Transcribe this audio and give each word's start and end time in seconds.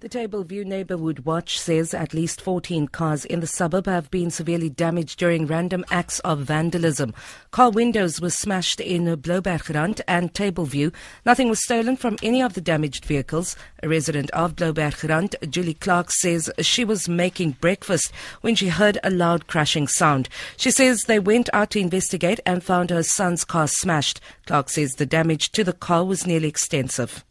The 0.00 0.08
Table 0.08 0.44
View 0.44 0.64
Neighbourhood 0.64 1.24
Watch 1.24 1.58
says 1.58 1.92
at 1.92 2.14
least 2.14 2.40
14 2.40 2.86
cars 2.86 3.24
in 3.24 3.40
the 3.40 3.48
suburb 3.48 3.86
have 3.86 4.12
been 4.12 4.30
severely 4.30 4.70
damaged 4.70 5.18
during 5.18 5.44
random 5.44 5.84
acts 5.90 6.20
of 6.20 6.38
vandalism. 6.38 7.12
Car 7.50 7.70
windows 7.70 8.20
were 8.20 8.30
smashed 8.30 8.78
in 8.78 9.06
Bloubergrand 9.16 10.00
and 10.06 10.32
Table 10.32 10.66
View. 10.66 10.92
Nothing 11.26 11.48
was 11.48 11.64
stolen 11.64 11.96
from 11.96 12.16
any 12.22 12.40
of 12.40 12.54
the 12.54 12.60
damaged 12.60 13.06
vehicles. 13.06 13.56
A 13.82 13.88
resident 13.88 14.30
of 14.30 14.54
Bloubergrand, 14.54 15.34
Julie 15.50 15.74
Clark, 15.74 16.12
says 16.12 16.48
she 16.60 16.84
was 16.84 17.08
making 17.08 17.56
breakfast 17.60 18.12
when 18.40 18.54
she 18.54 18.68
heard 18.68 18.98
a 19.02 19.10
loud 19.10 19.48
crashing 19.48 19.88
sound. 19.88 20.28
She 20.56 20.70
says 20.70 21.06
they 21.06 21.18
went 21.18 21.50
out 21.52 21.70
to 21.70 21.80
investigate 21.80 22.38
and 22.46 22.62
found 22.62 22.90
her 22.90 23.02
son's 23.02 23.44
car 23.44 23.66
smashed. 23.66 24.20
Clark 24.46 24.68
says 24.68 24.94
the 24.94 25.06
damage 25.06 25.50
to 25.50 25.64
the 25.64 25.72
car 25.72 26.04
was 26.04 26.24
nearly 26.24 26.46
extensive. 26.46 27.24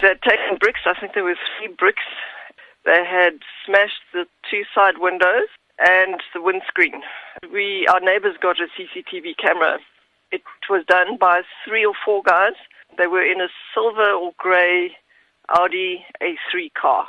They'd 0.00 0.20
taken 0.22 0.58
bricks, 0.60 0.80
I 0.86 0.98
think 0.98 1.14
there 1.14 1.24
was 1.24 1.36
three 1.58 1.74
bricks. 1.78 2.02
They 2.84 3.04
had 3.04 3.38
smashed 3.64 4.02
the 4.12 4.26
two 4.50 4.62
side 4.74 4.98
windows 4.98 5.48
and 5.78 6.20
the 6.34 6.42
windscreen. 6.42 7.02
We, 7.52 7.86
our 7.88 8.00
neighbors 8.00 8.36
got 8.40 8.56
a 8.60 8.66
CCTV 8.66 9.36
camera. 9.40 9.78
It 10.30 10.42
was 10.68 10.84
done 10.86 11.16
by 11.18 11.42
three 11.66 11.84
or 11.84 11.94
four 12.04 12.22
guys. 12.22 12.54
They 12.98 13.06
were 13.06 13.24
in 13.24 13.40
a 13.40 13.48
silver 13.72 14.10
or 14.10 14.32
grey 14.38 14.96
Audi 15.48 16.04
A3 16.22 16.72
car. 16.80 17.06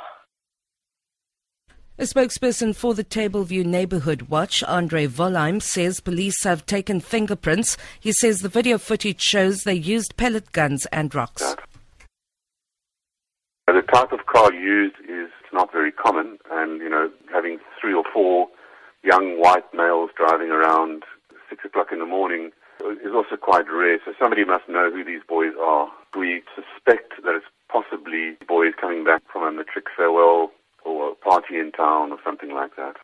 A 1.98 2.02
spokesperson 2.02 2.76
for 2.76 2.92
the 2.92 3.02
Table 3.02 3.44
View 3.44 3.64
Neighborhood 3.64 4.28
Watch, 4.28 4.62
Andre 4.64 5.06
Volheim, 5.06 5.62
says 5.62 5.98
police 6.00 6.44
have 6.44 6.66
taken 6.66 7.00
fingerprints. 7.00 7.78
He 7.98 8.12
says 8.12 8.40
the 8.40 8.50
video 8.50 8.76
footage 8.76 9.22
shows 9.22 9.62
they 9.62 9.72
used 9.72 10.18
pellet 10.18 10.52
guns 10.52 10.84
and 10.92 11.14
rocks. 11.14 11.56
Type 13.96 14.12
of 14.12 14.26
car 14.26 14.52
used 14.52 14.96
is 15.08 15.30
not 15.54 15.72
very 15.72 15.90
common, 15.90 16.36
and 16.50 16.82
you 16.82 16.90
know, 16.90 17.08
having 17.32 17.56
three 17.80 17.94
or 17.94 18.04
four 18.12 18.46
young 19.02 19.40
white 19.40 19.64
males 19.72 20.10
driving 20.14 20.50
around 20.50 21.04
six 21.48 21.64
o'clock 21.64 21.86
in 21.90 22.00
the 22.00 22.04
morning 22.04 22.50
is 23.02 23.14
also 23.14 23.36
quite 23.40 23.64
rare. 23.72 23.98
So 24.04 24.12
somebody 24.20 24.44
must 24.44 24.68
know 24.68 24.90
who 24.90 25.02
these 25.02 25.22
boys 25.26 25.54
are. 25.58 25.88
We 26.14 26.42
suspect 26.54 27.14
that 27.24 27.36
it's 27.36 27.46
possibly 27.72 28.36
boys 28.46 28.74
coming 28.78 29.02
back 29.02 29.22
from 29.32 29.44
a 29.44 29.50
matric 29.50 29.86
farewell 29.96 30.52
or 30.84 31.12
a 31.12 31.14
party 31.14 31.58
in 31.58 31.72
town 31.72 32.12
or 32.12 32.18
something 32.22 32.52
like 32.52 32.76
that. 32.76 32.96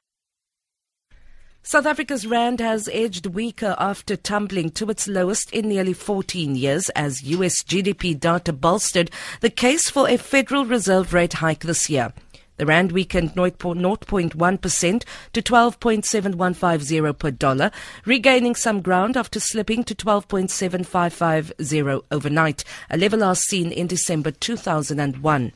South 1.64 1.86
Africa's 1.86 2.26
rand 2.26 2.58
has 2.58 2.88
edged 2.92 3.26
weaker 3.26 3.76
after 3.78 4.16
tumbling 4.16 4.70
to 4.70 4.90
its 4.90 5.06
lowest 5.06 5.52
in 5.52 5.68
nearly 5.68 5.92
14 5.92 6.56
years 6.56 6.88
as 6.90 7.22
US 7.22 7.62
GDP 7.62 8.18
data 8.18 8.52
bolstered 8.52 9.12
the 9.40 9.48
case 9.48 9.88
for 9.88 10.08
a 10.08 10.18
Federal 10.18 10.64
Reserve 10.64 11.14
rate 11.14 11.34
hike 11.34 11.60
this 11.60 11.88
year. 11.88 12.12
The 12.56 12.66
rand 12.66 12.90
weakened 12.90 13.34
0.1% 13.34 15.04
to 15.32 15.42
12.7150 15.42 17.18
per 17.18 17.30
dollar, 17.30 17.70
regaining 18.04 18.56
some 18.56 18.82
ground 18.82 19.16
after 19.16 19.38
slipping 19.38 19.84
to 19.84 19.94
12.7550 19.94 22.02
overnight, 22.10 22.64
a 22.90 22.96
level 22.96 23.20
last 23.20 23.42
seen 23.42 23.70
in 23.70 23.86
December 23.86 24.32
2001. 24.32 25.52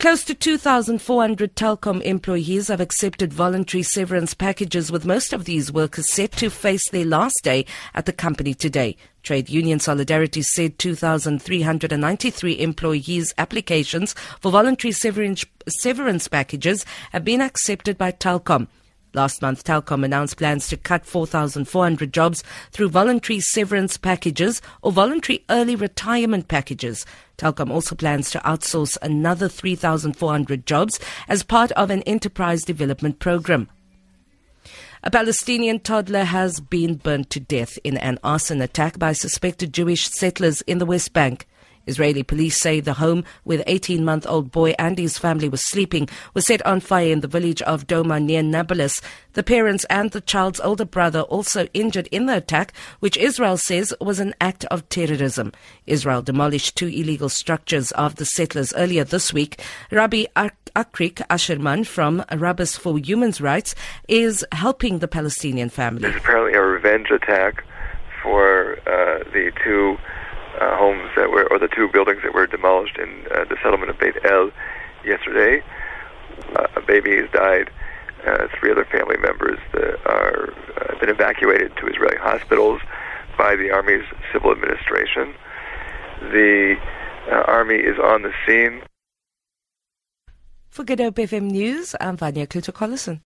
Close 0.00 0.24
to 0.24 0.34
2,400 0.34 1.54
Telkom 1.54 2.00
employees 2.00 2.68
have 2.68 2.80
accepted 2.80 3.34
voluntary 3.34 3.82
severance 3.82 4.32
packages, 4.32 4.90
with 4.90 5.04
most 5.04 5.34
of 5.34 5.44
these 5.44 5.70
workers 5.70 6.10
set 6.10 6.32
to 6.32 6.48
face 6.48 6.88
their 6.88 7.04
last 7.04 7.38
day 7.42 7.66
at 7.94 8.06
the 8.06 8.12
company 8.14 8.54
today. 8.54 8.96
Trade 9.22 9.50
Union 9.50 9.78
Solidarity 9.78 10.40
said 10.40 10.78
2,393 10.78 12.60
employees' 12.60 13.34
applications 13.36 14.14
for 14.40 14.50
voluntary 14.50 14.92
severance, 14.92 16.28
packages 16.28 16.86
have 17.12 17.22
been 17.22 17.42
accepted 17.42 17.98
by 17.98 18.10
Telkom. 18.10 18.68
Last 19.12 19.42
month, 19.42 19.64
Telkom 19.64 20.04
announced 20.04 20.36
plans 20.36 20.68
to 20.68 20.76
cut 20.76 21.04
4,400 21.04 22.12
jobs 22.12 22.44
through 22.70 22.90
voluntary 22.90 23.40
severance 23.40 23.96
packages 23.96 24.62
or 24.82 24.92
voluntary 24.92 25.44
early 25.50 25.74
retirement 25.74 26.46
packages. 26.46 27.04
Telkom 27.36 27.70
also 27.70 27.96
plans 27.96 28.30
to 28.30 28.38
outsource 28.40 28.96
another 29.02 29.48
3,400 29.48 30.64
jobs 30.64 31.00
as 31.26 31.42
part 31.42 31.72
of 31.72 31.90
an 31.90 32.02
enterprise 32.02 32.62
development 32.62 33.18
program. 33.18 33.68
A 35.02 35.10
Palestinian 35.10 35.80
toddler 35.80 36.24
has 36.24 36.60
been 36.60 36.94
burnt 36.94 37.30
to 37.30 37.40
death 37.40 37.78
in 37.82 37.96
an 37.96 38.18
arson 38.22 38.60
attack 38.60 38.98
by 38.98 39.12
suspected 39.12 39.72
Jewish 39.72 40.08
settlers 40.08 40.60
in 40.62 40.78
the 40.78 40.86
West 40.86 41.12
Bank. 41.12 41.48
Israeli 41.86 42.22
police 42.22 42.60
say 42.60 42.80
the 42.80 42.94
home 42.94 43.24
where 43.44 43.58
the 43.58 43.70
18 43.70 44.04
month 44.04 44.26
old 44.26 44.50
boy 44.50 44.74
and 44.78 44.98
his 44.98 45.18
family 45.18 45.48
was 45.48 45.68
sleeping 45.68 46.08
was 46.34 46.46
set 46.46 46.64
on 46.66 46.80
fire 46.80 47.10
in 47.10 47.20
the 47.20 47.28
village 47.28 47.62
of 47.62 47.86
Doma 47.86 48.22
near 48.22 48.42
Nablus. 48.42 49.00
The 49.32 49.42
parents 49.42 49.84
and 49.90 50.10
the 50.10 50.20
child's 50.20 50.60
older 50.60 50.84
brother 50.84 51.22
also 51.22 51.66
injured 51.72 52.08
in 52.08 52.26
the 52.26 52.36
attack, 52.36 52.72
which 53.00 53.16
Israel 53.16 53.56
says 53.56 53.94
was 54.00 54.20
an 54.20 54.34
act 54.40 54.64
of 54.66 54.88
terrorism. 54.88 55.52
Israel 55.86 56.22
demolished 56.22 56.76
two 56.76 56.88
illegal 56.88 57.28
structures 57.28 57.90
of 57.92 58.16
the 58.16 58.24
settlers 58.24 58.72
earlier 58.74 59.04
this 59.04 59.32
week. 59.32 59.60
Rabbi 59.90 60.24
Arik 60.36 61.22
Ascherman 61.28 61.86
from 61.86 62.24
Rabbis 62.32 62.76
for 62.76 62.98
Human 62.98 63.32
Rights 63.40 63.74
is 64.08 64.44
helping 64.52 64.98
the 64.98 65.08
Palestinian 65.08 65.68
family. 65.68 66.08
It's 66.08 66.18
apparently 66.18 66.54
a 66.54 66.62
revenge 66.62 67.10
attack 67.10 67.64
for 68.22 68.78
uh, 68.80 69.24
the 69.32 69.52
two 69.64 69.96
uh, 70.60 70.76
homes 70.76 71.10
that 71.16 71.30
were, 71.30 71.50
or 71.50 71.58
the 71.58 71.68
two 71.68 71.88
buildings 71.88 72.20
that 72.22 72.34
were 72.34 72.46
demolished 72.46 72.98
in 72.98 73.26
uh, 73.34 73.44
the 73.44 73.56
settlement 73.62 73.90
of 73.90 73.98
Beit 73.98 74.16
El 74.24 74.50
yesterday. 75.04 75.64
Uh, 76.54 76.66
a 76.76 76.80
baby 76.80 77.16
has 77.16 77.30
died. 77.32 77.70
Uh, 78.26 78.48
three 78.58 78.70
other 78.70 78.84
family 78.84 79.16
members 79.16 79.58
that 79.72 79.98
are 80.04 80.52
uh, 80.76 80.98
been 81.00 81.08
evacuated 81.08 81.74
to 81.76 81.86
Israeli 81.86 82.18
hospitals 82.18 82.78
by 83.38 83.56
the 83.56 83.70
army's 83.70 84.04
civil 84.30 84.52
administration. 84.52 85.32
The 86.20 86.76
uh, 87.32 87.44
army 87.46 87.76
is 87.76 87.98
on 87.98 88.20
the 88.20 88.32
scene. 88.46 88.82
For 90.68 90.84
Good 90.84 91.00
Hope 91.00 91.14
FM 91.14 91.50
News, 91.50 91.96
I'm 91.98 92.18
Vanya 92.18 92.46
Kluter-Collison. 92.46 93.22